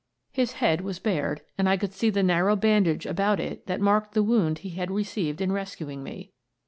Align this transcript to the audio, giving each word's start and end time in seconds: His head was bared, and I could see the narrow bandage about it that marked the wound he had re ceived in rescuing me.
His 0.31 0.53
head 0.53 0.81
was 0.81 0.97
bared, 0.97 1.41
and 1.59 1.69
I 1.69 1.77
could 1.77 1.93
see 1.93 2.09
the 2.09 2.23
narrow 2.23 2.55
bandage 2.55 3.05
about 3.05 3.39
it 3.39 3.67
that 3.67 3.79
marked 3.79 4.15
the 4.15 4.23
wound 4.23 4.57
he 4.57 4.69
had 4.71 4.89
re 4.89 5.03
ceived 5.03 5.39
in 5.41 5.51
rescuing 5.51 6.01
me. 6.01 6.31